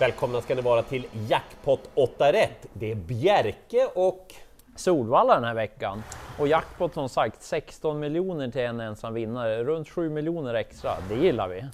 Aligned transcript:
Välkomna 0.00 0.40
ska 0.40 0.54
ni 0.54 0.62
vara 0.62 0.82
till 0.82 1.06
Jackpot 1.28 1.90
8 1.94 2.32
rätt. 2.32 2.66
Det 2.72 2.90
är 2.90 2.94
Bjerke 2.94 3.88
och 3.94 4.34
Solvalla 4.76 5.34
den 5.34 5.44
här 5.44 5.54
veckan. 5.54 6.02
Och 6.38 6.48
jackpot 6.48 6.94
som 6.94 7.08
sagt 7.08 7.42
16 7.42 8.00
miljoner 8.00 8.50
till 8.50 8.60
en 8.60 8.80
ensam 8.80 9.14
vinnare, 9.14 9.64
runt 9.64 9.88
7 9.88 10.10
miljoner 10.10 10.54
extra. 10.54 10.90
Det 11.08 11.14
gillar 11.14 11.48
vi. 11.48 11.64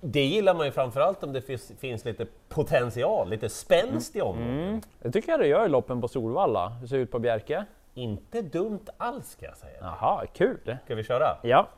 det 0.00 0.24
gillar 0.24 0.54
man 0.54 0.66
ju 0.66 0.72
framförallt 0.72 1.24
om 1.24 1.32
det 1.32 1.42
finns, 1.42 1.72
finns 1.78 2.04
lite 2.04 2.26
potential, 2.48 3.30
lite 3.30 3.48
spänst 3.48 4.16
i 4.16 4.20
området. 4.20 4.88
Det 5.02 5.10
tycker 5.10 5.30
jag 5.30 5.40
det 5.40 5.46
gör 5.46 5.66
i 5.66 5.68
loppen 5.68 6.00
på 6.00 6.08
Solvalla. 6.08 6.68
Hur 6.68 6.86
ser 6.86 6.96
det 6.96 7.02
ut 7.02 7.10
på 7.10 7.18
Bjerke? 7.18 7.64
Inte 7.94 8.42
dumt 8.42 8.86
alls 8.96 9.30
ska 9.30 9.46
jag 9.46 9.56
säga. 9.56 9.78
Jaha, 9.80 10.26
kul! 10.32 10.76
Ska 10.84 10.94
vi 10.94 11.04
köra? 11.04 11.36
Ja, 11.42 11.68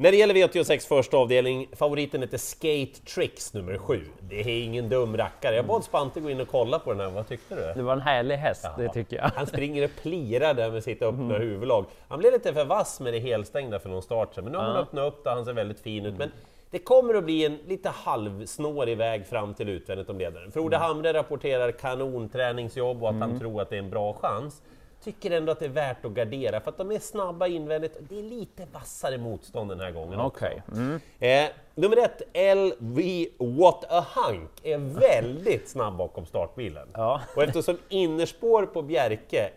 När 0.00 0.10
det 0.10 0.16
gäller 0.16 0.34
V86 0.34 0.88
första 0.88 1.16
avdelning, 1.16 1.68
favoriten 1.72 2.22
heter 2.22 2.38
Skate 2.38 3.00
Tricks 3.14 3.54
nummer 3.54 3.78
7. 3.78 4.00
Det 4.20 4.40
är 4.40 4.64
ingen 4.64 4.88
dum 4.88 5.16
rackare. 5.16 5.56
Jag 5.56 5.66
bad 5.66 5.84
Spante 5.84 6.20
gå 6.20 6.30
in 6.30 6.40
och 6.40 6.48
kolla 6.48 6.78
på 6.78 6.92
den 6.92 7.00
här, 7.00 7.10
vad 7.10 7.28
tyckte 7.28 7.54
du? 7.54 7.72
det 7.74 7.82
var 7.82 7.92
en 7.92 8.00
härlig 8.00 8.36
häst, 8.36 8.66
det 8.78 8.88
tycker 8.88 9.16
jag. 9.16 9.30
Han 9.34 9.46
springer 9.46 9.84
och 9.84 9.90
plirar 10.02 10.54
där 10.54 10.70
med 10.70 10.84
sitt 10.84 11.02
öppna 11.02 11.38
huvudlag. 11.38 11.84
Han 12.08 12.18
blev 12.18 12.32
lite 12.32 12.54
för 12.54 12.64
vass 12.64 13.00
med 13.00 13.12
det 13.12 13.18
helstängda 13.18 13.78
för 13.78 13.88
någon 13.88 14.02
start 14.02 14.36
men 14.36 14.44
nu 14.44 14.58
har 14.58 14.64
han 14.64 14.76
öppnat 14.76 15.12
upp 15.12 15.24
det, 15.24 15.30
han 15.30 15.44
ser 15.44 15.52
väldigt 15.52 15.80
fin 15.80 16.06
ut. 16.06 16.18
Men 16.18 16.30
det 16.70 16.78
kommer 16.78 17.14
att 17.14 17.24
bli 17.24 17.44
en 17.44 17.58
lite 17.66 17.88
halvsnårig 17.88 18.96
väg 18.96 19.26
fram 19.26 19.54
till 19.54 19.68
utvändigt 19.68 20.10
om 20.10 20.18
ledaren. 20.18 20.52
Frode 20.52 20.76
Hamre 20.76 21.12
rapporterar 21.12 21.72
kanonträningsjobb 21.72 23.02
och 23.02 23.08
att 23.08 23.20
han 23.20 23.38
tror 23.38 23.62
att 23.62 23.70
det 23.70 23.76
är 23.76 23.82
en 23.82 23.90
bra 23.90 24.12
chans. 24.12 24.62
Tycker 25.04 25.30
ändå 25.30 25.52
att 25.52 25.58
det 25.58 25.64
är 25.64 25.68
värt 25.68 26.04
att 26.04 26.12
gardera 26.12 26.60
för 26.60 26.70
att 26.70 26.78
de 26.78 26.90
är 26.92 26.98
snabba 26.98 27.46
invändigt. 27.46 27.96
Det 28.00 28.18
är 28.18 28.22
lite 28.22 28.66
vassare 28.72 29.18
motstånd 29.18 29.70
den 29.70 29.80
här 29.80 29.90
gången. 29.90 30.20
Okej. 30.20 30.62
Mm. 30.72 31.00
Eh, 31.18 31.50
nummer 31.74 31.96
ett, 31.96 32.22
LV 32.56 33.26
What 33.38 33.84
a 33.88 34.06
Hunk, 34.14 34.50
är 34.62 34.78
väldigt 34.78 35.68
snabb 35.68 35.96
bakom 35.96 36.26
startbilen. 36.26 36.88
Ja. 36.94 37.20
Och 37.36 37.42
eftersom 37.42 37.78
innerspår 37.88 38.66
på 38.66 38.82
Bjerke, 38.82 39.50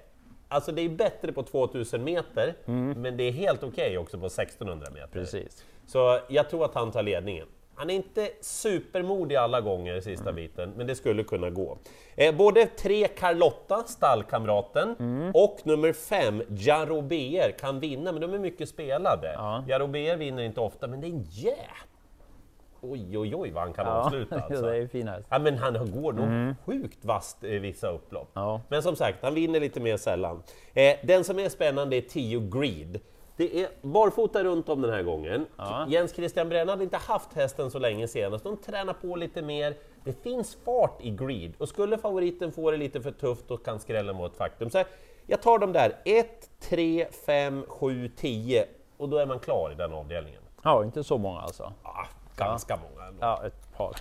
alltså 0.48 0.72
det 0.72 0.82
är 0.82 0.90
bättre 0.90 1.32
på 1.32 1.44
2000 1.44 2.04
meter, 2.04 2.56
men 2.96 3.18
det 3.18 3.24
är 3.24 3.32
helt 3.32 3.64
okej 3.64 3.98
också 3.98 4.20
på 4.20 4.26
1600 4.26 4.88
meter. 4.94 5.08
Precis. 5.08 5.66
Så 5.88 6.20
jag 6.28 6.50
tror 6.50 6.66
att 6.66 6.76
han 6.76 6.92
tar 6.92 7.04
ledningen. 7.04 7.48
Han 7.76 7.90
är 7.90 7.94
inte 7.94 8.30
supermodig 8.42 9.36
alla 9.36 9.62
gånger 9.62 10.02
sista 10.02 10.34
biten, 10.34 10.74
men 10.78 10.88
det 10.88 10.96
skulle 10.96 11.24
kunna 11.24 11.50
gå. 11.50 11.78
Eh, 12.16 12.36
både 12.36 12.66
tre 12.66 13.08
Carlotta, 13.08 13.84
stallkamraten, 13.84 14.96
och 15.34 15.60
nummer 15.64 15.94
fem, 15.94 16.44
Jarobeer, 16.50 17.52
kan 17.52 17.80
vinna, 17.80 18.12
men 18.12 18.22
de 18.22 18.34
är 18.34 18.40
mycket 18.40 18.70
spelade. 18.70 19.34
Ja. 19.34 19.64
Jarobeer 19.68 20.18
vinner 20.18 20.44
inte 20.44 20.60
ofta, 20.60 20.88
men 20.88 21.02
det 21.02 21.08
är 21.08 21.10
en 21.10 21.26
jä... 21.30 21.56
Oj, 22.82 23.18
oj, 23.18 23.36
oj 23.36 23.52
vad 23.52 23.64
han 23.64 23.74
kan 23.74 23.88
avsluta 23.88 24.36
alltså. 24.50 24.62
det 24.62 24.78
är 24.78 24.82
en 24.82 24.90
fin 24.90 25.08
häst. 25.08 25.28
Ja, 25.32 25.40
men 25.40 25.58
han 25.58 25.92
går 25.92 26.14
nog 26.14 26.56
sjukt 26.66 27.06
vasst 27.06 27.44
i 27.44 27.60
vissa 27.60 27.90
upplopp. 27.90 28.32
Ja. 28.34 28.62
Men 28.70 28.84
som 28.84 28.96
sagt, 28.96 29.24
han 29.24 29.34
vinner 29.34 29.60
lite 29.60 29.80
mer 29.80 29.98
sällan. 29.98 30.44
Eh, 30.74 30.96
den 31.04 31.24
som 31.24 31.40
är 31.40 31.50
spännande 31.50 31.96
är 31.96 32.02
10 32.02 32.40
Greed. 32.40 33.00
Det 33.38 33.62
är 33.62 33.70
barfota 33.82 34.44
runt 34.44 34.70
om 34.70 34.82
den 34.82 34.92
här 34.92 35.04
gången. 35.04 35.46
Ja. 35.58 35.86
Jens 35.90 36.16
Christian 36.16 36.50
Brenna 36.50 36.72
hade 36.72 36.84
inte 36.84 36.98
haft 36.98 37.34
hästen 37.34 37.72
så 37.72 37.80
länge 37.80 38.08
senast. 38.08 38.44
De 38.44 38.58
tränar 38.58 38.94
på 38.94 39.16
lite 39.16 39.42
mer. 39.42 39.76
Det 40.04 40.24
finns 40.24 40.58
fart 40.66 41.02
i 41.02 41.10
Greed 41.10 41.54
och 41.58 41.70
skulle 41.70 41.98
favoriten 41.98 42.52
få 42.52 42.72
det 42.72 42.78
lite 42.78 43.02
för 43.02 43.12
tufft 43.12 43.48
då 43.48 43.58
kan 43.58 43.80
skrällen 43.80 44.18
vara 44.18 44.28
ett 44.28 44.38
faktum. 44.38 44.70
Så 44.70 44.84
jag 45.28 45.42
tar 45.42 45.60
dem 45.60 45.74
där, 45.74 45.96
1, 46.06 46.50
3, 46.60 47.08
5, 47.26 47.66
7, 47.68 48.12
10 48.16 48.66
och 48.98 49.10
då 49.10 49.18
är 49.18 49.26
man 49.26 49.40
klar 49.40 49.72
i 49.72 49.76
den 49.76 49.94
avdelningen. 49.94 50.42
Ja, 50.64 50.84
inte 50.84 51.04
så 51.04 51.18
många 51.18 51.40
alltså. 51.40 51.74
Ah, 51.84 52.06
ganska 52.38 52.76
många 52.76 53.08
ändå. 53.08 53.18
Ja, 53.22 53.42
ett 53.46 53.78
par. 53.78 53.96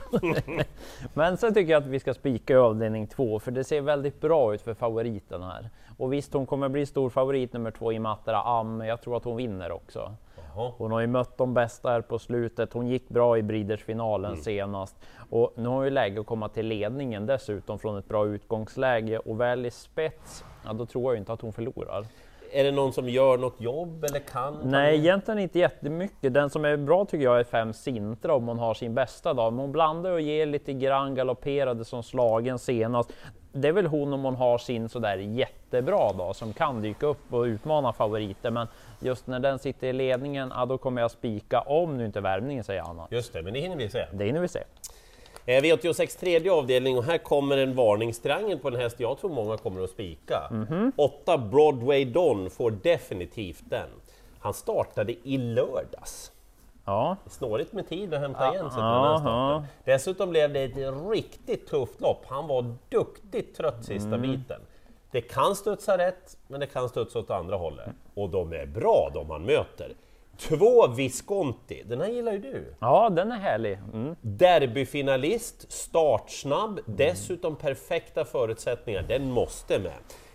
Men 1.14 1.36
sen 1.36 1.54
tycker 1.54 1.72
jag 1.72 1.82
att 1.82 1.88
vi 1.88 2.00
ska 2.00 2.14
spika 2.14 2.58
avdelning 2.58 3.06
två, 3.06 3.38
för 3.38 3.50
det 3.50 3.64
ser 3.64 3.80
väldigt 3.80 4.20
bra 4.20 4.54
ut 4.54 4.62
för 4.62 4.74
favoriten 4.74 5.42
här. 5.42 5.70
Och 5.98 6.12
visst, 6.12 6.32
hon 6.32 6.46
kommer 6.46 6.68
bli 6.68 6.86
stor 6.86 7.10
favorit 7.10 7.52
nummer 7.52 7.70
två 7.70 7.92
i 7.92 7.98
Matra 7.98 8.42
Am, 8.42 8.76
men 8.76 8.86
jag 8.86 9.02
tror 9.02 9.16
att 9.16 9.24
hon 9.24 9.36
vinner 9.36 9.72
också. 9.72 10.16
Hon 10.54 10.92
har 10.92 11.00
ju 11.00 11.06
mött 11.06 11.38
de 11.38 11.54
bästa 11.54 11.90
här 11.90 12.00
på 12.00 12.18
slutet. 12.18 12.72
Hon 12.72 12.86
gick 12.86 13.08
bra 13.08 13.38
i 13.38 13.42
Breeders-finalen 13.42 14.36
senast 14.36 14.96
och 15.30 15.52
nu 15.56 15.68
har 15.68 15.74
hon 15.74 15.84
ju 15.84 15.90
läge 15.90 16.20
att 16.20 16.26
komma 16.26 16.48
till 16.48 16.66
ledningen 16.66 17.26
dessutom 17.26 17.78
från 17.78 17.98
ett 17.98 18.08
bra 18.08 18.26
utgångsläge 18.26 19.18
och 19.18 19.40
väl 19.40 19.66
i 19.66 19.70
spets, 19.70 20.44
ja 20.64 20.72
då 20.72 20.86
tror 20.86 21.12
jag 21.12 21.20
inte 21.20 21.32
att 21.32 21.40
hon 21.40 21.52
förlorar. 21.52 22.06
Är 22.52 22.64
det 22.64 22.70
någon 22.70 22.92
som 22.92 23.08
gör 23.08 23.38
något 23.38 23.60
jobb 23.60 24.04
eller 24.04 24.18
kan? 24.18 24.58
Nej, 24.64 24.98
egentligen 24.98 25.38
inte 25.38 25.58
jättemycket. 25.58 26.34
Den 26.34 26.50
som 26.50 26.64
är 26.64 26.76
bra 26.76 27.04
tycker 27.04 27.24
jag 27.24 27.40
är 27.40 27.44
fem 27.44 27.72
Sintra 27.72 28.34
om 28.34 28.48
hon 28.48 28.58
har 28.58 28.74
sin 28.74 28.94
bästa 28.94 29.34
dag. 29.34 29.52
Men 29.52 29.60
hon 29.60 29.72
blandar 29.72 30.10
och 30.10 30.20
ger 30.20 30.46
lite 30.46 30.72
grann, 30.72 31.14
galopperade 31.14 31.84
som 31.84 32.02
slagen 32.02 32.58
senast. 32.58 33.12
Det 33.52 33.68
är 33.68 33.72
väl 33.72 33.86
hon 33.86 34.12
om 34.12 34.24
hon 34.24 34.36
har 34.36 34.58
sin 34.58 34.88
sådär 34.88 35.16
jättebra 35.16 36.12
dag 36.12 36.36
som 36.36 36.52
kan 36.52 36.82
dyka 36.82 37.06
upp 37.06 37.32
och 37.32 37.42
utmana 37.42 37.92
favoriter. 37.92 38.50
Men 38.50 38.66
just 39.00 39.26
när 39.26 39.40
den 39.40 39.58
sitter 39.58 39.86
i 39.86 39.92
ledningen, 39.92 40.52
ja, 40.54 40.66
då 40.66 40.78
kommer 40.78 41.02
jag 41.02 41.10
spika 41.10 41.60
om 41.60 41.96
nu 41.96 42.04
inte 42.04 42.20
värmningen 42.20 42.64
säger 42.64 42.82
annat. 42.82 43.12
Just 43.12 43.32
det, 43.32 43.42
men 43.42 43.52
det 43.52 43.60
hinner 43.60 43.76
vi 43.76 43.88
se. 43.88 44.06
Det 44.12 44.24
hinner 44.24 44.40
vi 44.40 44.48
se. 44.48 44.60
Eh, 45.46 45.62
V86 45.62 46.20
tredje 46.20 46.52
avdelning 46.52 46.98
och 46.98 47.04
här 47.04 47.18
kommer 47.18 47.56
en 47.56 47.74
varningstriangel 47.74 48.58
på 48.58 48.68
en 48.68 48.76
häst 48.76 49.00
jag 49.00 49.18
tror 49.18 49.30
många 49.30 49.56
kommer 49.56 49.84
att 49.84 49.90
spika. 49.90 50.48
Mhm. 50.50 50.92
8 50.96 51.38
Broadway 51.38 52.04
Don 52.04 52.50
får 52.50 52.70
definitivt 52.70 53.62
den. 53.70 53.88
Han 54.40 54.54
startade 54.54 55.12
i 55.28 55.38
lördags. 55.38 56.32
Ja, 56.84 57.16
Snårigt 57.26 57.72
med 57.72 57.88
tid 57.88 58.14
att 58.14 58.20
hämta 58.20 58.52
igen 58.54 58.70
sig 58.70 58.76
på 58.80 58.86
den 58.88 59.04
här 59.04 59.18
starten. 59.18 59.66
Dessutom 59.84 60.30
blev 60.30 60.52
det 60.52 60.62
ett 60.62 60.76
riktigt 61.12 61.66
tufft 61.66 62.00
lopp. 62.00 62.24
Han 62.26 62.46
var 62.48 62.74
duktigt 62.88 63.56
trött 63.56 63.84
sista 63.84 64.08
Mm. 64.14 64.22
biten. 64.22 64.60
Det 65.10 65.20
kan 65.20 65.56
studsa 65.56 65.98
rätt, 65.98 66.36
men 66.48 66.60
det 66.60 66.66
kan 66.66 66.88
studsa 66.88 67.18
åt 67.18 67.30
andra 67.30 67.56
hållet. 67.56 67.88
Och 68.14 68.30
de 68.30 68.52
är 68.52 68.66
bra 68.66 69.10
de 69.14 69.30
han 69.30 69.42
möter. 69.42 69.92
Två 70.38 70.86
Visconti, 70.86 71.82
den 71.86 72.00
här 72.00 72.08
gillar 72.08 72.32
ju 72.32 72.38
du. 72.38 72.74
ja 72.80 73.10
den 73.10 73.32
är 73.32 73.36
härlig. 73.36 73.78
Mm. 73.92 74.16
Derbyfinalist, 74.20 75.72
startsnabb, 75.72 76.80
dessutom 76.86 77.56
perfekta 77.56 78.24
förutsättningar. 78.24 79.02
Den 79.02 79.30
måste 79.30 79.78
med. 79.78 79.92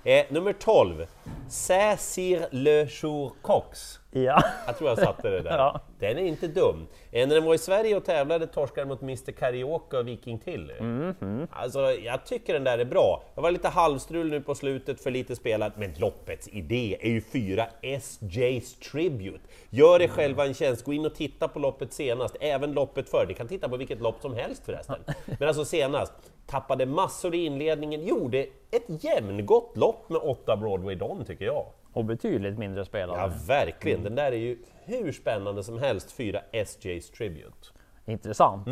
Eh, 0.07 0.25
nummer 0.29 0.53
12, 0.53 1.06
Saint-Cyr 1.50 2.45
Le 2.51 2.88
Jour 2.88 3.31
Cox. 3.41 4.00
Ja. 4.12 4.44
Jag 4.68 4.78
tror 4.78 4.90
jag 4.90 5.00
satte 5.00 5.29
det 5.29 5.41
där. 5.41 5.57
Ja. 5.57 5.81
Den 6.00 6.18
är 6.18 6.23
inte 6.23 6.47
dum. 6.47 6.88
Eh, 7.12 7.28
när 7.28 7.35
den 7.35 7.44
var 7.44 7.53
i 7.56 7.57
Sverige 7.57 7.95
och 7.97 8.06
tävlade 8.06 8.47
torskade 8.47 8.81
den 8.81 8.88
mot 8.88 9.01
Mr 9.01 9.31
Karaoke 9.31 9.97
och 9.97 10.07
Viking 10.07 10.40
Tilly. 10.40 10.73
Mhm. 10.79 11.47
Alltså, 11.51 11.79
jag 11.79 12.25
tycker 12.25 12.53
den 12.53 12.63
där 12.63 12.78
är 12.78 12.85
bra. 12.85 13.23
Det 13.35 13.41
var 13.41 13.51
lite 13.51 13.68
halvstrul 13.68 14.29
nu 14.29 14.41
på 14.41 14.56
slutet, 14.56 15.03
för 15.03 15.12
lite 15.12 15.35
spelat, 15.35 15.78
men 15.78 15.94
loppets 15.97 16.47
idé 16.47 16.97
är 17.00 17.09
ju 17.09 17.22
fyra 17.22 17.68
SJ's 17.81 18.91
Tribute. 18.91 19.44
Gör 19.69 20.01
er 20.01 20.07
själva 20.07 20.45
en 20.45 20.53
tjänst, 20.53 20.84
gå 20.84 20.94
in 20.94 21.06
och 21.06 21.16
titta 21.16 21.47
på 21.47 21.59
loppet 21.59 21.94
senast, 21.94 22.35
även 22.39 22.72
loppet 22.72 23.09
före. 23.09 23.25
Ni 23.28 23.34
kan 23.34 23.47
titta 23.47 23.69
på 23.69 23.78
vilket 23.78 24.01
lopp 24.01 24.22
som 24.22 24.34
helst 24.34 24.66
förresten. 24.66 25.00
Men 25.39 25.47
alltså 25.47 25.66
senast, 25.66 26.13
tappade 26.47 26.85
massor 26.85 27.35
i 27.35 27.46
inledningen, 27.46 28.06
gjorde 28.06 28.46
ett 28.72 29.03
jämngott 29.03 29.78
lopp 29.78 30.09
med 30.09 30.22
åtta 30.22 30.58
Broadway 30.58 30.96
Don 30.96 31.25
tycker 31.25 31.46
jag. 31.46 31.66
Och 31.94 32.06
betydligt 32.06 32.58
mindre 32.58 32.85
spelare. 32.85 33.18
Ja, 33.19 33.31
verkligen. 33.47 34.03
Den 34.03 34.16
där 34.16 34.31
är 34.31 34.38
ju 34.38 34.57
hur 34.86 35.12
spännande 35.12 35.63
som 35.63 35.80
helst, 35.80 36.12
fyra 36.12 36.41
SJ's 36.52 37.13
Tribute. 37.18 37.68
Intressant. 38.06 38.68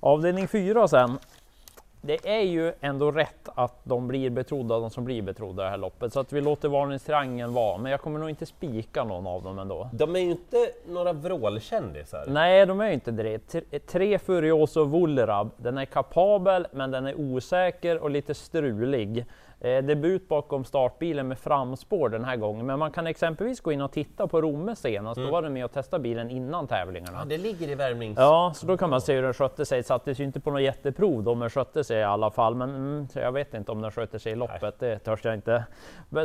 Avdelning 0.00 0.48
4 0.48 0.88
sen. 0.88 1.18
Det 2.00 2.18
är 2.36 2.40
ju 2.42 2.72
ändå 2.80 3.10
rätt 3.10 3.48
att 3.54 3.80
de 3.84 4.08
blir 4.08 4.30
betrodda, 4.30 4.78
de 4.78 4.90
som 4.90 5.04
blir 5.04 5.22
betrodda 5.22 5.62
i 5.62 5.64
det 5.64 5.70
här 5.70 5.76
loppet. 5.76 6.12
Så 6.12 6.20
att 6.20 6.32
vi 6.32 6.40
låter 6.40 6.68
varningstriangeln 6.68 7.52
vara. 7.54 7.78
Men 7.78 7.92
jag 7.92 8.00
kommer 8.00 8.18
nog 8.18 8.30
inte 8.30 8.46
spika 8.46 9.04
någon 9.04 9.26
av 9.26 9.42
dem 9.42 9.58
ändå. 9.58 9.90
De 9.92 10.16
är 10.16 10.20
ju 10.20 10.30
inte 10.30 10.70
några 10.88 11.12
vrålkändisar. 11.12 12.24
Nej, 12.28 12.66
de 12.66 12.80
är 12.80 12.86
ju 12.86 12.94
inte 12.94 13.10
det. 13.10 13.38
Tre- 13.38 13.78
Tre 13.86 14.18
Furioso 14.18 14.84
Vullerab. 14.84 15.50
Den 15.56 15.78
är 15.78 15.84
kapabel, 15.84 16.66
men 16.72 16.90
den 16.90 17.06
är 17.06 17.20
osäker 17.20 17.98
och 17.98 18.10
lite 18.10 18.34
strulig. 18.34 19.24
Eh, 19.60 19.84
debut 19.84 20.28
bakom 20.28 20.64
startbilen 20.64 21.28
med 21.28 21.38
framspår 21.38 22.08
den 22.08 22.24
här 22.24 22.36
gången. 22.36 22.66
Men 22.66 22.78
man 22.78 22.90
kan 22.90 23.06
exempelvis 23.06 23.60
gå 23.60 23.72
in 23.72 23.80
och 23.80 23.92
titta 23.92 24.26
på 24.26 24.40
Romme 24.40 24.76
senast. 24.76 25.20
Då 25.20 25.30
var 25.30 25.42
den 25.42 25.52
med 25.52 25.64
och 25.64 25.72
testade 25.72 26.02
bilen 26.02 26.30
innan 26.30 26.66
tävlingarna. 26.66 27.18
Ja, 27.18 27.24
det 27.24 27.38
ligger 27.38 27.68
i 27.68 27.74
värmnings... 27.74 28.18
Ja, 28.18 28.52
så 28.54 28.66
då 28.66 28.76
kan 28.76 28.90
man 28.90 29.00
se 29.00 29.14
hur 29.14 29.22
den 29.22 29.34
skötte 29.34 29.64
sig. 29.64 29.82
Sattes 29.82 30.20
ju 30.20 30.24
inte 30.24 30.40
på 30.40 30.50
något 30.50 30.62
jätteprov 30.62 31.22
då, 31.22 31.34
men 31.34 31.50
skötte 31.50 31.84
sig 31.84 31.98
i 31.98 32.02
alla 32.02 32.30
fall. 32.30 32.54
Men 32.54 32.70
mm, 32.70 33.08
jag 33.14 33.32
vet 33.32 33.54
inte 33.54 33.72
om 33.72 33.82
den 33.82 33.90
sköter 33.90 34.18
sig 34.18 34.32
i 34.32 34.36
loppet, 34.36 34.78
det 34.78 34.98
törs 34.98 35.24
jag 35.24 35.34
inte. 35.34 35.64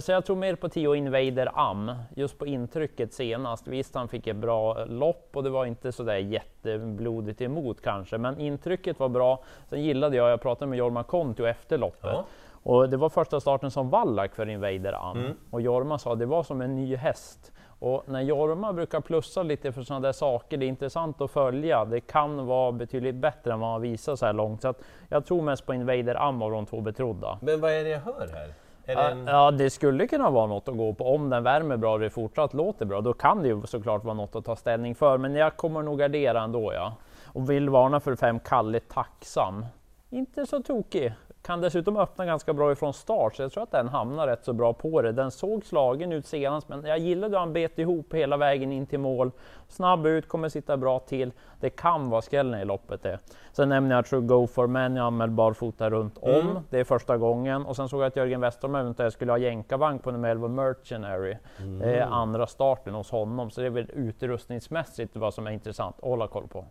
Så 0.01 0.11
jag 0.11 0.25
tror 0.25 0.35
mer 0.35 0.55
på 0.55 0.69
10 0.69 0.95
Invader 0.95 1.49
Am, 1.53 1.91
just 2.15 2.37
på 2.37 2.45
intrycket 2.45 3.13
senast. 3.13 3.67
Visst, 3.67 3.95
han 3.95 4.07
fick 4.07 4.27
ett 4.27 4.35
bra 4.35 4.85
lopp 4.85 5.29
och 5.33 5.43
det 5.43 5.49
var 5.49 5.65
inte 5.65 5.91
så 5.91 6.03
där 6.03 6.17
jätteblodigt 6.17 7.41
emot 7.41 7.81
kanske, 7.81 8.17
men 8.17 8.39
intrycket 8.39 8.99
var 8.99 9.09
bra. 9.09 9.43
Sen 9.69 9.83
gillade 9.83 10.17
jag, 10.17 10.29
jag 10.29 10.41
pratade 10.41 10.69
med 10.69 10.79
Jorma 10.79 11.03
Kontio 11.03 11.45
efter 11.45 11.77
loppet. 11.77 12.11
Ja. 12.13 12.25
Och 12.63 12.89
det 12.89 12.97
var 12.97 13.09
första 13.09 13.39
starten 13.39 13.71
som 13.71 13.89
Wallach 13.89 14.31
för 14.31 14.49
Invader 14.49 15.09
Am. 15.09 15.33
Och 15.49 15.61
Jorma 15.61 15.97
sa 15.97 16.13
att 16.13 16.19
det 16.19 16.25
var 16.25 16.43
som 16.43 16.61
en 16.61 16.75
ny 16.75 16.95
häst. 16.95 17.51
Och 17.79 18.03
när 18.07 18.21
Jorma 18.21 18.73
brukar 18.73 19.01
plussa 19.01 19.43
lite 19.43 19.71
för 19.71 19.81
sådana 19.81 20.07
där 20.07 20.13
saker, 20.13 20.57
det 20.57 20.65
är 20.65 20.67
intressant 20.67 21.21
att 21.21 21.31
följa. 21.31 21.85
Det 21.85 21.99
kan 21.99 22.45
vara 22.45 22.71
betydligt 22.71 23.15
bättre 23.15 23.53
än 23.53 23.59
vad 23.59 23.69
man 23.69 23.81
visar 23.81 24.15
så 24.15 24.25
här 24.25 24.33
långt. 24.33 24.61
Så 24.61 24.73
jag 25.09 25.25
tror 25.25 25.41
mest 25.41 25.65
på 25.65 25.73
Invader 25.73 26.15
Am 26.21 26.41
av 26.41 26.51
de 26.51 26.65
två 26.65 26.81
betrodda. 26.81 27.37
Men 27.41 27.61
vad 27.61 27.71
är 27.71 27.83
det 27.83 27.89
jag 27.89 27.99
hör 27.99 28.29
här? 28.33 28.53
Är 28.85 28.95
det 28.95 29.01
en... 29.01 29.27
Ja, 29.27 29.51
det 29.51 29.69
skulle 29.69 30.07
kunna 30.07 30.29
vara 30.29 30.47
något 30.47 30.67
att 30.67 30.77
gå 30.77 30.93
på. 30.93 31.15
Om 31.15 31.29
den 31.29 31.43
värmer 31.43 31.77
bra 31.77 31.93
och 31.93 31.99
det 31.99 32.09
fortsatt 32.09 32.53
låter 32.53 32.85
bra, 32.85 33.01
då 33.01 33.13
kan 33.13 33.41
det 33.41 33.47
ju 33.47 33.61
såklart 33.65 34.03
vara 34.03 34.13
något 34.13 34.35
att 34.35 34.45
ta 34.45 34.55
ställning 34.55 34.95
för. 34.95 35.17
Men 35.17 35.35
jag 35.35 35.57
kommer 35.57 35.81
nog 35.81 35.99
gardera 35.99 36.41
ändå, 36.41 36.73
ja. 36.73 36.93
Och 37.25 37.49
vill 37.49 37.69
varna 37.69 37.99
för 37.99 38.15
fem 38.15 38.39
Kalle 38.39 38.79
Tacksam. 38.79 39.65
Inte 40.09 40.45
så 40.45 40.63
tokig. 40.63 41.13
Kan 41.43 41.61
dessutom 41.61 41.97
öppna 41.97 42.25
ganska 42.25 42.53
bra 42.53 42.71
ifrån 42.71 42.93
start, 42.93 43.35
så 43.35 43.41
jag 43.41 43.51
tror 43.51 43.63
att 43.63 43.71
den 43.71 43.87
hamnar 43.87 44.27
rätt 44.27 44.45
så 44.45 44.53
bra 44.53 44.73
på 44.73 45.01
det. 45.01 45.11
Den 45.11 45.31
såg 45.31 45.65
slagen 45.65 46.11
ut 46.11 46.25
senast, 46.25 46.69
men 46.69 46.85
jag 46.85 46.99
gillade 46.99 47.33
hur 47.33 47.39
han 47.39 47.53
bet 47.53 47.79
ihop 47.79 48.13
hela 48.13 48.37
vägen 48.37 48.71
in 48.71 48.85
till 48.85 48.99
mål. 48.99 49.31
Snabb 49.67 50.05
ut, 50.05 50.27
kommer 50.27 50.49
sitta 50.49 50.77
bra 50.77 50.99
till. 50.99 51.31
Det 51.59 51.69
kan 51.69 52.09
vara 52.09 52.21
skrällen 52.21 52.59
i 52.59 52.65
loppet 52.65 53.03
det. 53.03 53.19
Sen 53.51 53.69
nämner 53.69 53.95
jag 53.95 54.05
True 54.05 54.21
Go 54.21 54.47
for 54.47 54.67
Men, 54.67 54.95
jag 54.95 55.05
anmäld 55.05 55.31
barfota 55.31 55.89
runt 55.89 56.17
om. 56.17 56.29
Mm. 56.29 56.57
Det 56.69 56.79
är 56.79 56.83
första 56.83 57.17
gången. 57.17 57.65
Och 57.65 57.75
sen 57.75 57.89
såg 57.89 58.01
jag 58.01 58.07
att 58.07 58.15
Jörgen 58.15 58.41
Westerholm 58.41 58.75
eventuellt 58.75 59.13
skulle 59.13 59.31
ha 59.31 59.37
jänkarvagn 59.37 59.99
på 59.99 60.11
nummer 60.11 60.29
11 60.29 60.47
Mercenary. 60.47 61.37
Det 61.81 61.95
är 61.99 62.05
andra 62.05 62.47
starten 62.47 62.93
hos 62.93 63.11
honom, 63.11 63.51
så 63.51 63.61
det 63.61 63.67
är 63.67 63.71
väl 63.71 63.91
utrustningsmässigt 63.93 65.15
vad 65.15 65.33
som 65.33 65.47
är 65.47 65.51
intressant 65.51 65.95
att 65.97 66.03
hålla 66.03 66.27
koll 66.27 66.47
på. 66.47 66.65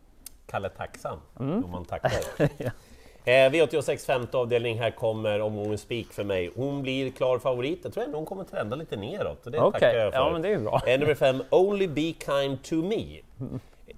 Kalle 0.47 0.69
Tacksam, 0.69 1.19
mm. 1.41 1.65
man 1.71 1.85
tackar. 1.85 2.11
Eh, 3.25 3.31
V86 3.31 4.07
femte 4.07 4.37
avdelning 4.37 4.79
här 4.79 4.91
kommer 4.91 5.41
omgången 5.41 5.79
spik 5.79 6.13
för 6.13 6.25
mig. 6.25 6.51
Hon 6.57 6.83
blir 6.83 7.11
klar 7.11 7.39
favorit. 7.39 7.81
Jag 7.85 7.93
tror 7.95 8.05
ändå 8.05 8.19
hon 8.19 8.27
kommer 8.27 8.45
trenda 8.45 8.77
lite 8.77 8.97
neråt. 8.97 9.47
Och 9.47 9.53
det 9.53 9.59
Okej, 9.59 9.81
tackar 9.81 9.99
jag 9.99 10.13
för. 10.13 10.21
ja 10.21 10.31
men 10.33 10.43
det 10.43 10.49
är 10.49 10.59
bra. 10.59 10.81
Eh, 10.87 11.01
nummer 11.01 11.15
fem, 11.15 11.43
Only 11.51 11.89
Be 11.89 12.13
Kind 12.27 12.63
To 12.63 12.75
Me. 12.75 13.21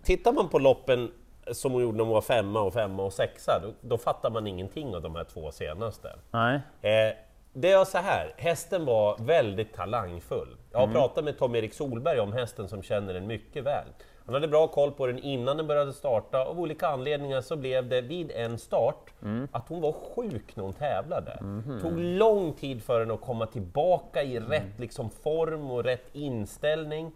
Tittar 0.02 0.32
man 0.32 0.48
på 0.48 0.58
loppen 0.58 1.12
som 1.52 1.72
hon 1.72 1.82
gjorde 1.82 1.96
när 1.96 2.04
hon 2.04 2.12
var 2.12 2.20
femma 2.20 2.60
och 2.60 2.72
femma 2.72 3.02
och 3.02 3.12
sexa, 3.12 3.60
då, 3.62 3.68
då 3.80 3.98
fattar 3.98 4.30
man 4.30 4.46
ingenting 4.46 4.94
av 4.94 5.02
de 5.02 5.16
här 5.16 5.24
två 5.24 5.52
senaste. 5.52 6.08
Nej. 6.30 6.60
Eh, 6.82 7.14
det 7.52 7.72
är 7.72 7.84
så 7.84 7.98
här, 7.98 8.34
hästen 8.36 8.84
var 8.84 9.16
väldigt 9.18 9.74
talangfull. 9.74 10.56
Jag 10.72 10.78
har 10.78 10.86
pratat 10.86 11.24
med 11.24 11.38
Tom-Erik 11.38 11.74
Solberg 11.74 12.20
om 12.20 12.32
hästen 12.32 12.68
som 12.68 12.82
känner 12.82 13.14
den 13.14 13.26
mycket 13.26 13.64
väl. 13.64 13.84
Han 14.26 14.34
hade 14.34 14.48
bra 14.48 14.66
koll 14.68 14.92
på 14.92 15.06
den 15.06 15.18
innan 15.18 15.56
den 15.56 15.66
började 15.66 15.92
starta. 15.92 16.44
Av 16.44 16.60
olika 16.60 16.88
anledningar 16.88 17.40
så 17.40 17.56
blev 17.56 17.88
det 17.88 18.00
vid 18.00 18.30
en 18.30 18.58
start 18.58 19.10
att 19.52 19.68
hon 19.68 19.80
var 19.80 19.92
sjuk 19.92 20.56
när 20.56 20.64
hon 20.64 20.72
tävlade. 20.72 21.38
Det 21.66 21.80
tog 21.80 21.98
lång 21.98 22.52
tid 22.52 22.82
för 22.82 23.00
henne 23.00 23.14
att 23.14 23.20
komma 23.20 23.46
tillbaka 23.46 24.22
i 24.22 24.40
rätt 24.40 24.78
liksom, 24.78 25.10
form 25.10 25.70
och 25.70 25.84
rätt 25.84 26.08
inställning. 26.12 27.12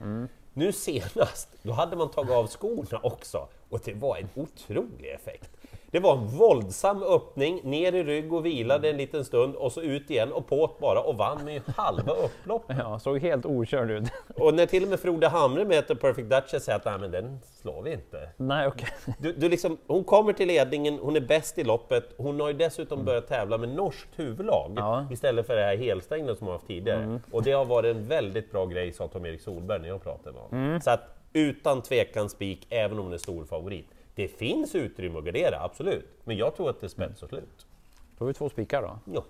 Nu 0.52 0.72
senast, 0.72 1.48
då 1.62 1.72
hade 1.72 1.96
man 1.96 2.10
tagit 2.10 2.30
av 2.32 2.46
skorna 2.46 3.00
också 3.02 3.48
och 3.68 3.80
det 3.84 3.94
var 3.94 4.16
en 4.16 4.28
otrolig 4.34 5.10
effekt. 5.14 5.50
Det 5.90 5.98
var 6.00 6.12
en 6.16 6.26
våldsam 6.26 7.02
öppning, 7.02 7.60
ner 7.64 7.92
i 7.92 8.02
rygg 8.04 8.32
och 8.32 8.46
vilade 8.46 8.90
en 8.90 8.96
liten 8.96 9.24
stund 9.24 9.54
och 9.54 9.72
så 9.72 9.80
ut 9.82 10.10
igen 10.10 10.32
och 10.32 10.46
påt 10.46 10.78
bara 10.78 11.00
och 11.00 11.16
vann 11.16 11.44
med 11.44 11.62
halva 11.76 12.12
upploppet. 12.12 12.76
Ja, 12.80 12.98
såg 12.98 13.18
helt 13.18 13.46
okörd 13.46 13.90
ut. 13.90 14.04
Och 14.36 14.54
när 14.54 14.66
till 14.66 14.82
och 14.82 14.88
med 14.88 15.00
Frode 15.00 15.28
Hamre 15.28 15.64
möter 15.64 15.94
Perfect 15.94 16.28
Duchess 16.30 16.64
säger 16.64 16.78
att 16.78 16.84
nej 16.84 16.98
men 16.98 17.10
den 17.10 17.38
slår 17.60 17.82
vi 17.82 17.92
inte. 17.92 18.28
Nej, 18.36 18.66
okej. 18.66 18.88
Du, 19.18 19.32
du 19.32 19.48
liksom, 19.48 19.76
hon 19.86 20.04
kommer 20.04 20.32
till 20.32 20.48
ledningen, 20.48 20.98
hon 21.02 21.16
är 21.16 21.20
bäst 21.20 21.58
i 21.58 21.64
loppet, 21.64 22.04
hon 22.16 22.40
har 22.40 22.48
ju 22.48 22.54
dessutom 22.54 23.04
börjat 23.04 23.28
tävla 23.28 23.58
med 23.58 23.68
norskt 23.68 24.08
huvudlag 24.16 24.72
Ja. 24.76 25.06
istället 25.10 25.46
för 25.46 25.56
det 25.56 25.62
här 25.64 25.76
helstängda 25.76 26.34
som 26.36 26.46
hon 26.46 26.54
haft 26.54 26.66
tidigare. 26.66 27.20
Och 27.32 27.42
det 27.42 27.52
har 27.52 27.64
varit 27.64 27.96
en 27.96 28.06
väldigt 28.08 28.52
bra 28.52 28.66
grej 28.66 28.92
sa 28.92 29.08
Tom-Erik 29.08 29.40
Solberg 29.40 29.80
när 29.80 29.88
jag 29.88 30.02
pratade 30.02 30.32
med 30.32 30.42
honom. 30.42 30.80
Så 30.80 30.90
att 30.90 31.00
utan 31.32 31.82
tvekan 31.82 32.28
spik, 32.28 32.66
även 32.70 32.98
om 32.98 33.04
hon 33.04 33.14
är 33.14 33.18
stor 33.18 33.44
favorit. 33.44 33.86
Det 34.18 34.28
finns 34.28 34.74
utrymme 34.74 35.18
att 35.18 35.24
gardera, 35.24 35.60
absolut. 35.60 36.08
Men 36.24 36.36
jag 36.36 36.56
tror 36.56 36.70
att 36.70 36.80
det 36.80 36.86
är 36.86 36.88
spets 36.88 37.22
och 37.22 37.28
slut. 37.28 37.66
Då 38.18 38.24
har 38.24 38.26
vi 38.26 38.34
två 38.34 38.48
spikar 38.48 38.82
då. 38.82 38.98
Ja. 39.14 39.24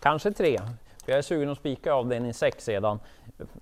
Kanske 0.00 0.32
tre. 0.32 0.60
Jag 1.06 1.18
är 1.18 1.22
sugen 1.22 1.48
att 1.48 1.58
spika 1.58 1.92
avdelning 1.92 2.34
6 2.34 2.64
sedan. 2.64 3.00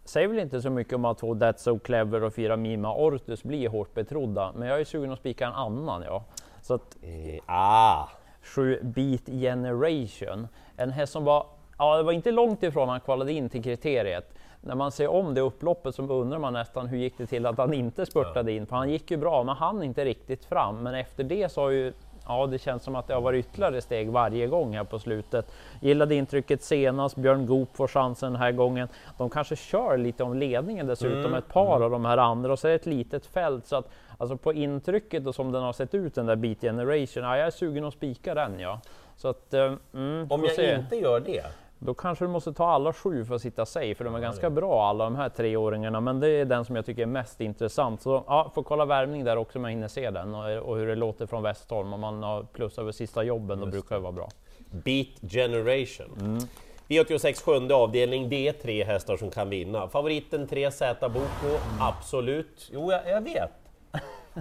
Säger 0.05 0.28
väl 0.28 0.38
inte 0.38 0.62
så 0.62 0.70
mycket 0.70 0.93
om 0.93 1.05
att 1.05 1.19
två 1.19 1.34
That's 1.34 1.56
So 1.56 1.78
Clever 1.78 2.23
och 2.23 2.34
fyra 2.34 2.56
Mima 2.56 2.94
Ortus 2.94 3.43
blir 3.43 3.69
hårt 3.69 3.94
betrodda, 3.94 4.52
men 4.56 4.69
jag 4.69 4.81
är 4.81 4.84
sugen 4.84 5.12
att 5.12 5.19
spika 5.19 5.46
en 5.46 5.52
annan 5.52 6.02
ja. 6.02 6.25
Så 6.62 6.75
att 6.75 6.96
Eh, 7.02 7.40
ah! 7.46 8.08
sju 8.43 8.81
Beat 8.82 9.26
Generation, 9.26 10.49
en 10.76 10.90
häst 10.90 11.12
som 11.12 11.25
var, 11.25 11.46
ja 11.78 11.96
det 11.96 12.02
var 12.02 12.12
inte 12.12 12.31
långt 12.31 12.62
ifrån 12.62 12.88
han 12.88 13.00
kvalade 13.00 13.32
in 13.32 13.49
till 13.49 13.62
kriteriet. 13.62 14.34
När 14.66 14.74
man 14.74 14.92
ser 14.92 15.08
om 15.08 15.34
det 15.34 15.40
upploppet 15.40 15.94
så 15.94 16.02
undrar 16.02 16.38
man 16.38 16.52
nästan 16.52 16.86
hur 16.86 16.98
gick 16.98 17.18
det 17.18 17.26
till 17.26 17.46
att 17.46 17.58
han 17.58 17.74
inte 17.74 18.06
spurtade 18.06 18.52
in? 18.52 18.66
För 18.66 18.76
han 18.76 18.90
gick 18.90 19.10
ju 19.10 19.16
bra, 19.16 19.42
men 19.42 19.56
han 19.56 19.82
inte 19.82 20.04
riktigt 20.04 20.44
fram. 20.44 20.82
Men 20.82 20.94
efter 20.94 21.24
det 21.24 21.52
så 21.52 21.60
har 21.60 21.70
ju 21.70 21.92
Ja, 22.28 22.46
det 22.46 22.58
känns 22.58 22.82
som 22.82 22.94
att 22.94 23.08
det 23.08 23.14
har 23.14 23.20
varit 23.20 23.46
ytterligare 23.46 23.80
steg 23.80 24.10
varje 24.10 24.46
gång 24.46 24.76
här 24.76 24.84
på 24.84 24.98
slutet. 24.98 25.52
Gillade 25.80 26.14
intrycket 26.14 26.62
senast, 26.62 27.16
Björn 27.16 27.46
Goop 27.46 27.76
får 27.76 27.88
chansen 27.88 28.32
den 28.32 28.42
här 28.42 28.52
gången. 28.52 28.88
De 29.18 29.30
kanske 29.30 29.56
kör 29.56 29.96
lite 29.98 30.22
om 30.22 30.34
ledningen 30.34 30.86
dessutom, 30.86 31.18
Mm, 31.18 31.34
ett 31.34 31.48
par 31.48 31.80
av 31.80 31.90
de 31.90 32.04
här 32.04 32.18
andra 32.18 32.52
och 32.52 32.58
så 32.58 32.66
är 32.66 32.70
det 32.70 32.74
ett 32.76 32.86
litet 32.86 33.26
fält. 33.26 33.66
Så 33.66 33.76
att, 33.76 33.88
alltså 34.18 34.36
på 34.36 34.52
intrycket 34.52 35.26
och 35.26 35.34
som 35.34 35.52
den 35.52 35.62
har 35.62 35.72
sett 35.72 35.94
ut 35.94 36.14
den 36.14 36.26
där 36.26 36.36
Beat 36.36 36.60
Generation, 36.60 37.22
ja, 37.22 37.36
jag 37.36 37.46
är 37.46 37.50
sugen 37.50 37.84
att 37.84 37.94
spika 37.94 38.34
den 38.34 38.60
ja. 38.60 38.80
Så 39.16 39.28
att, 39.28 39.54
eh, 39.54 39.72
mm, 39.94 40.26
Om 40.30 40.44
jag 40.44 40.52
se. 40.52 40.74
inte 40.74 40.96
gör 40.96 41.20
det, 41.20 41.44
Då 41.78 41.94
kanske 41.94 42.25
du 42.25 42.28
måste 42.28 42.52
ta 42.52 42.69
alla 42.69 42.93
sju 42.93 43.25
för 43.25 43.34
att 43.34 43.43
sitta 43.43 43.67
safe, 43.67 43.94
för 43.94 44.05
de 44.05 44.14
är 44.14 44.20
ganska 44.20 44.50
bra 44.50 44.88
alla 44.88 45.05
de 45.05 45.17
här 45.17 45.28
treåringarna. 45.28 46.00
Men 46.00 46.20
det 46.20 46.28
är 46.28 46.44
den 46.44 46.64
som 46.64 46.76
jag 46.76 46.87
tycker 46.87 47.02
är 47.02 47.06
mest 47.06 47.40
intressant. 47.40 48.02
Så 48.02 48.25
ja, 48.26 48.52
får 48.55 48.62
kolla 48.62 48.84
värmning 48.84 49.25
där 49.25 49.37
också 49.37 49.58
om 49.58 49.64
jag 49.64 49.70
hinner 49.70 49.88
se 49.88 50.11
den 50.11 50.34
och, 50.34 50.56
och 50.56 50.76
hur 50.76 50.87
det 50.87 50.94
låter 50.94 51.26
från 51.26 51.43
Westholm. 51.43 51.93
Om 51.93 52.00
man 52.00 52.23
har 52.23 52.43
plus 52.43 52.78
över 52.78 52.93
sista 52.93 53.23
jobben, 53.23 53.61
då 53.61 53.67
brukar 53.67 53.96
det 53.96 54.02
vara 54.02 54.12
bra. 54.12 54.28
Beat 54.70 55.32
Generation. 55.32 56.40
V86 56.88 57.44
sjunde 57.44 57.75
avdelning, 57.75 58.28
det 58.28 58.49
är 58.49 58.52
tre 58.52 58.84
hästar 58.84 59.17
som 59.17 59.31
kan 59.31 59.50
vinna. 59.50 59.88
Favoriten 59.88 60.49
3Z 60.49 61.08
Boko, 61.08 61.56
absolut. 61.81 62.70
Jo, 62.73 62.93
jag, 62.93 63.08
jag 63.08 63.20
vet. 63.20 63.65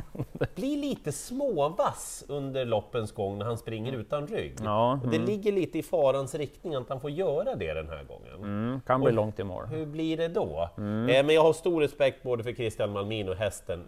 Blir 0.56 0.78
lite 0.78 1.12
småvass 1.12 2.26
under 2.28 2.66
loppens 2.66 3.12
gång 3.12 3.38
när 3.38 3.46
han 3.46 3.58
springer 3.58 3.92
utan 3.94 4.28
rygg. 4.28 4.56
Ja, 4.64 5.00
Och 5.04 5.10
det 5.10 5.20
ligger 5.20 5.52
lite 5.52 5.78
i 5.80 5.84
farans 5.84 6.36
riktning 6.36 6.76
att 6.76 6.90
han 6.90 7.00
får 7.02 7.10
göra 7.10 7.56
det 7.56 7.74
den 7.74 7.90
här 7.90 8.04
gången. 8.04 8.34
Mm, 8.36 8.82
kan 8.86 9.02
bli 9.02 9.10
Oj. 9.10 9.16
långt 9.16 9.40
i 9.40 9.44
mål. 9.44 9.66
Hur 9.66 9.86
blir 9.86 10.18
det 10.18 10.28
då? 10.28 10.70
Eh, 10.78 10.84
men 10.84 11.30
jag 11.30 11.42
har 11.42 11.54
stor 11.54 11.82
respekt 11.82 12.24
både 12.24 12.44
för 12.44 12.54
Christian 12.54 12.92
Malmin 12.92 13.30
och 13.30 13.36
hästen. 13.36 13.84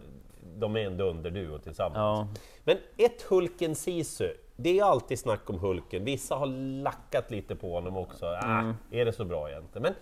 De 0.56 0.76
är 0.76 0.80
en 0.80 0.96
dunderduo 0.96 1.58
tillsammans. 1.58 1.96
Ja. 1.96 2.28
Men 2.64 2.76
ett 2.96 3.22
Hulken 3.22 3.74
Sisu, 3.74 4.28
det 4.56 4.78
är 4.78 4.84
alltid 4.84 5.18
snack 5.18 5.50
om 5.50 5.58
Hulken. 5.58 6.04
Vissa 6.04 6.34
har 6.34 6.46
lackat 6.82 7.30
lite 7.30 7.56
på 7.56 7.72
honom 7.74 7.96
också. 7.96 8.26
Ah, 8.26 8.72
är 8.90 9.04
det 9.04 9.12
så 9.12 9.24
bra 9.24 9.50
egentligen? 9.50 9.82
Men 9.82 9.94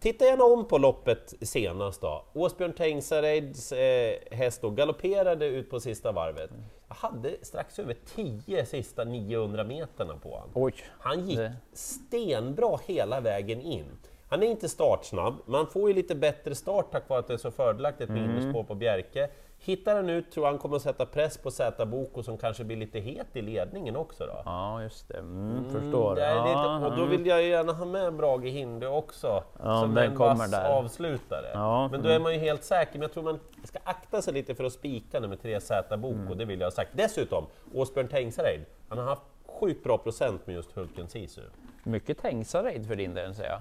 titta 0.00 0.24
gärna 0.24 0.44
om 0.44 0.68
på 0.68 0.78
loppet 0.78 1.34
senast 1.40 2.00
då. 2.00 2.24
Åsbjörn 2.34 2.72
Tengsareids 2.72 3.72
eh, 3.72 4.14
häst 4.30 4.62
då 4.62 4.70
galopperade 4.70 5.46
ut 5.46 5.70
på 5.70 5.80
sista 5.80 6.12
varvet. 6.12 6.50
Jag 6.88 6.94
hade 6.96 7.30
strax 7.42 7.78
över 7.78 7.96
10 8.14 8.66
sista 8.66 9.04
900 9.04 9.64
meterna 9.64 10.16
på 10.16 10.30
honom. 10.30 10.50
Oj, 10.54 10.74
Han 10.98 11.28
gick 11.28 11.40
stenbra 11.72 12.78
hela 12.86 13.20
vägen 13.20 13.60
in. 13.60 13.86
Han 14.28 14.42
är 14.42 14.46
inte 14.46 14.68
startsnabb, 14.68 15.34
man 15.46 15.66
får 15.66 15.88
ju 15.88 15.94
lite 15.94 16.14
bättre 16.14 16.54
start 16.54 16.86
tack 16.92 17.08
vare 17.08 17.18
att 17.18 17.26
det 17.26 17.32
är 17.34 17.38
så 17.38 17.50
fördelaktigt 17.50 18.10
med 18.10 18.18
Mm. 18.24 18.30
innerspår 18.30 18.64
på 18.64 18.74
Bjerke. 18.74 19.28
Hittar 19.66 19.96
han 19.96 20.08
ut 20.10 20.30
tror 20.32 20.46
jag 20.46 20.52
han 20.52 20.58
kommer 20.58 20.76
att 20.76 20.82
sätta 20.82 21.06
press 21.06 21.38
på 21.38 21.50
Zäta 21.50 21.86
Boko 21.86 22.22
som 22.22 22.38
kanske 22.38 22.64
blir 22.64 22.76
lite 22.76 22.98
het 23.00 23.26
i 23.32 23.42
ledningen 23.42 23.96
också 23.96 24.26
då. 24.26 24.42
ja 24.44 24.82
just 24.82 25.08
det. 25.08 25.18
Mm, 25.18 25.64
förstår. 25.72 26.14
det 26.16 26.34
lite, 26.34 26.86
och 26.90 26.96
då 26.96 27.04
vill 27.04 27.26
jag 27.26 27.42
gärna 27.42 27.72
ha 27.72 27.84
med 27.84 28.14
Brage 28.14 28.44
Hinde 28.44 28.88
också, 28.88 29.42
Ja, 29.62 29.80
som 29.80 29.94
den 29.94 30.12
en 30.12 30.18
vass 30.18 30.54
avslutare. 30.54 31.50
Ja, 31.54 31.88
men 31.88 32.02
då 32.02 32.08
är 32.08 32.18
man 32.18 32.32
ju 32.34 32.38
helt 32.40 32.64
säker, 32.64 32.92
men 32.92 33.02
jag 33.02 33.12
tror 33.12 33.22
man 33.22 33.40
ska 33.64 33.78
akta 33.84 34.22
sig 34.22 34.34
lite 34.34 34.54
för 34.54 34.64
att 34.64 34.72
spika 34.72 35.20
nummer 35.20 35.36
tre 35.36 35.60
Zäta 35.60 35.96
Boko, 35.96 36.14
Mm. 36.16 36.38
det 36.38 36.44
vill 36.44 36.60
jag 36.60 36.66
ha 36.66 36.70
sagt. 36.72 36.90
Dessutom, 36.94 37.46
Åsbjörn 37.74 38.08
Tengsareid, 38.08 38.60
han 38.88 38.98
har 38.98 39.04
haft 39.04 39.22
sjukt 39.46 39.84
bra 39.84 39.98
procent 39.98 40.46
med 40.46 40.54
just 40.56 40.72
Hulken 40.72 41.08
Sisu. 41.08 41.40
Mycket 41.84 42.18
Tengsareid 42.22 42.86
för 42.86 42.96
din 42.96 43.14
del 43.14 43.34
säger 43.34 43.50
jag. 43.50 43.60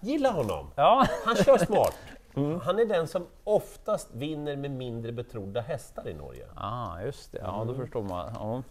Gillar 0.00 0.32
honom! 0.32 0.70
Ja, 0.76 1.06
Han 1.24 1.36
kör 1.36 1.58
smart. 1.58 1.94
Mm. 2.36 2.60
Han 2.60 2.78
är 2.78 2.84
den 2.84 3.08
som 3.08 3.26
oftast 3.44 4.14
vinner 4.14 4.56
med 4.56 4.70
mindre 4.70 5.12
betrodda 5.12 5.60
hästar 5.60 6.08
i 6.08 6.14
Norge. 6.14 6.46
ah, 6.56 7.00
just 7.00 7.32
det. 7.32 7.38
Ja, 7.42 7.54
Mm. 7.54 7.66
då 7.68 7.74
förstår 7.74 8.02
man. 8.02 8.30
Ja. 8.34 8.62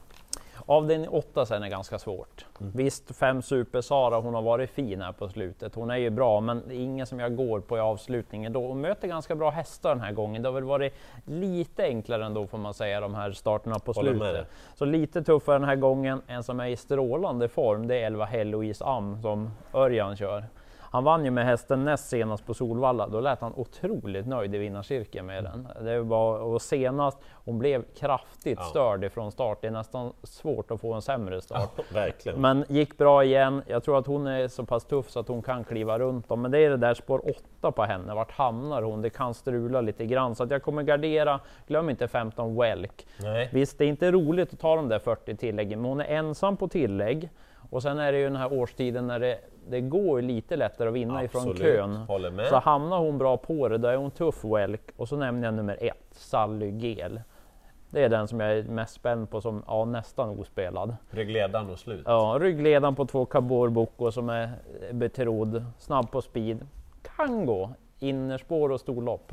Avdelning 0.66 1.10
8 1.10 1.46
sen 1.46 1.64
är 1.64 1.68
ganska 1.70 2.00
svårt. 2.00 2.46
Mm. 2.62 2.72
Visst, 2.76 3.16
fem 3.16 3.42
Super-Sara, 3.42 4.20
hon 4.20 4.34
har 4.34 4.42
varit 4.42 4.70
fin 4.70 5.02
här 5.02 5.12
på 5.12 5.30
slutet. 5.30 5.76
Hon 5.76 5.90
är 5.90 5.98
ju 5.98 6.10
bra, 6.10 6.40
men 6.40 6.64
det 6.68 6.76
är 6.76 6.80
ingen 6.80 7.06
som 7.08 7.20
jag 7.20 7.36
går 7.36 7.60
på 7.60 7.78
i 7.78 7.80
avslutningen 7.80 8.54
då. 8.54 8.68
Hon 8.68 8.82
möter 8.82 9.08
ganska 9.08 9.36
bra 9.36 9.50
hästar 9.50 9.90
den 9.90 10.02
här 10.04 10.12
gången. 10.12 10.42
Det 10.42 10.48
har 10.50 10.54
väl 10.54 10.64
varit 10.64 10.94
lite 11.26 11.84
enklare 11.84 12.26
ändå 12.26 12.48
får 12.48 12.58
man 12.58 12.74
säga, 12.74 13.00
de 13.02 13.16
här 13.16 13.32
starterna 13.32 13.80
på 13.80 13.94
slutet. 13.94 14.48
Så 14.76 14.86
lite 14.86 15.24
tuffare 15.24 15.56
den 15.60 15.70
här 15.70 15.76
gången. 15.76 16.22
En 16.28 16.44
som 16.44 16.60
är 16.60 16.68
i 16.68 16.76
strålande 16.76 17.48
form, 17.48 17.88
det 17.88 17.96
är 17.96 18.06
11 18.06 18.26
Heloise 18.26 18.86
Am 18.86 19.22
som 19.22 19.52
Örjan 19.74 20.16
kör. 20.16 20.46
Han 20.92 21.04
vann 21.04 21.26
ju 21.26 21.32
med 21.32 21.46
hästen 21.46 21.86
näst 21.86 22.10
senast 22.10 22.46
på 22.46 22.54
Solvalla. 22.54 23.08
Då 23.08 23.20
lät 23.20 23.42
han 23.42 23.54
otroligt 23.56 24.28
nöjd 24.28 24.56
i 24.56 24.58
vinnarcirkeln 24.58 25.26
med 25.26 25.44
den. 25.44 25.68
Det 25.86 26.02
var, 26.02 26.40
och 26.40 26.62
senast, 26.62 27.18
hon 27.32 27.60
blev 27.60 27.84
kraftigt 28.00 28.60
Ja. 28.62 28.66
störd 28.66 29.04
ifrån 29.04 29.32
start. 29.32 29.58
Det 29.62 29.68
är 29.68 29.72
nästan 29.72 30.14
svårt 30.24 30.72
att 30.72 30.82
få 30.82 30.94
en 30.94 31.02
sämre 31.02 31.42
start. 31.42 31.80
Verkligen. 31.94 32.42
Men 32.42 32.66
gick 32.70 32.98
bra 32.98 33.24
igen. 33.24 33.62
Jag 33.68 33.84
tror 33.84 33.98
att 33.98 34.08
hon 34.08 34.28
är 34.28 34.48
så 34.48 34.66
pass 34.66 34.86
tuff 34.86 35.10
så 35.10 35.20
att 35.20 35.28
hon 35.28 35.42
kan 35.42 35.64
kliva 35.64 36.00
runt 36.00 36.30
dem. 36.30 36.42
Men 36.42 36.52
det 36.52 36.60
är 36.60 36.70
det 36.70 36.78
där 36.78 36.94
spår 36.94 37.22
8 37.60 37.72
på 37.72 37.84
henne. 37.84 38.14
Vart 38.16 38.32
hamnar 38.32 38.82
hon? 38.82 39.02
Det 39.02 39.10
kan 39.10 39.34
strula 39.34 39.82
lite 39.82 40.06
grann. 40.06 40.36
Så 40.36 40.44
att 40.44 40.52
jag 40.52 40.64
kommer 40.64 40.84
gardera. 40.84 41.40
Glöm 41.68 41.90
inte 41.90 42.08
15 42.08 42.56
Welk. 42.56 43.08
Nej. 43.22 43.50
Visst, 43.54 43.78
det 43.78 43.86
är 43.86 43.90
inte 43.90 44.12
roligt 44.12 44.54
att 44.54 44.60
ta 44.60 44.76
de 44.76 44.90
där 44.90 45.00
40 45.00 45.36
tilläggen, 45.36 45.82
men 45.82 45.90
hon 45.90 46.02
är 46.02 46.06
ensam 46.06 46.58
på 46.58 46.68
tillägg. 46.68 47.30
Och 47.72 47.82
sen 47.82 48.00
är 48.00 48.12
det 48.12 48.18
ju 48.18 48.24
den 48.24 48.36
här 48.36 48.54
årstiden 48.54 49.08
när 49.08 49.20
det, 49.20 49.40
det 49.68 49.82
går 49.82 50.22
lite 50.22 50.56
lättare 50.56 50.88
att 50.88 50.94
vinna 50.94 51.24
ifrån 51.24 51.42
Absolut, 51.42 51.76
kön. 51.76 51.96
håller 51.96 52.32
med. 52.32 52.48
Så 52.48 52.56
hamnar 52.56 53.00
hon 53.00 53.18
bra 53.18 53.38
på 53.38 53.70
det, 53.70 53.78
då 53.78 53.88
är 53.88 53.98
hon 53.98 54.12
tuff 54.12 54.44
Welk. 54.44 54.82
Och 54.98 55.08
så 55.08 55.16
nämner 55.16 55.48
jag 55.48 55.54
nummer 55.54 55.78
ett, 55.80 56.08
Sally 56.12 56.72
Gel. 56.72 57.22
Det 57.90 58.04
är 58.04 58.10
den 58.10 58.28
som 58.28 58.40
jag 58.40 58.58
är 58.58 58.64
mest 58.64 58.94
spänd 58.94 59.30
på 59.30 59.42
som 59.42 59.64
ja, 59.68 59.86
nästan 59.86 60.30
ospelad. 60.40 60.96
Ryggledaren 61.10 61.70
och 61.70 61.80
slut. 61.80 62.02
Ja, 62.06 62.38
ryggledaren 62.42 62.96
på 62.96 63.06
två 63.06 63.26
Cabor 63.26 63.70
Boko 63.70 64.12
som 64.12 64.30
är 64.30 64.52
betrodd, 64.92 65.66
snabb 65.78 66.12
på 66.12 66.22
speed. 66.22 66.68
Kan 67.16 67.46
gå 67.46 67.74
innerspår 68.00 68.72
och 68.72 68.80
storlopp. 68.80 69.32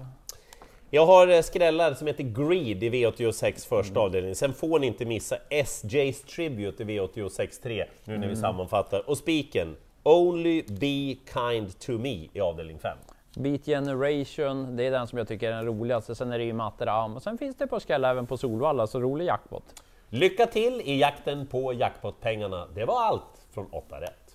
Jag 0.91 1.07
har 1.07 1.29
eh, 1.29 1.41
skrällar 1.41 1.95
som 1.95 2.07
heter 2.07 2.25
Greed 2.25 2.83
i 2.83 2.91
V86 2.91 3.69
första 3.69 4.01
avdelningen. 4.01 4.37
Sen 4.37 4.53
får 4.53 4.79
ni 4.79 4.87
inte 4.87 5.05
missa 5.05 5.37
SJ's 5.51 6.27
Tribute 6.27 6.83
i 6.83 6.87
V86 6.87 7.63
3 7.63 7.85
nu 8.05 8.19
när 8.19 8.29
vi 8.29 8.37
sammanfattar. 8.37 9.11
Och 9.11 9.19
spiken 9.19 9.77
Only 10.09 10.63
Be 10.63 11.17
Kind 11.33 11.79
To 11.79 11.93
Me 11.99 12.29
i 12.33 12.41
avdelning 12.41 12.79
5. 12.79 12.99
Beat 13.37 13.65
Generation, 13.65 14.77
det 14.77 14.87
är 14.87 14.91
den 14.91 15.07
som 15.07 15.19
jag 15.19 15.29
tycker 15.29 15.53
är 15.53 15.57
den 15.57 15.67
roligaste. 15.67 16.15
Sen 16.15 16.33
är 16.33 16.39
det 16.39 16.45
ju 16.45 16.53
Materam 16.53 17.17
och 17.17 17.23
sen 17.23 17.39
finns 17.39 17.57
det 17.57 17.67
på 17.67 17.81
skrällar 17.81 18.11
även 18.11 18.27
på 18.27 18.37
Solvalla, 18.37 18.87
så 18.87 19.01
rolig 19.01 19.25
jackpot. 19.25 19.83
Lycka 20.09 20.47
till 20.47 20.81
i 20.81 20.99
jakten 20.99 21.47
på 21.47 21.73
jackpotpengarna. 21.73 22.67
Det 22.75 22.85
var 22.85 23.03
allt 23.03 23.47
från 23.51 23.67
8 23.71 24.01
rätt. 24.01 24.26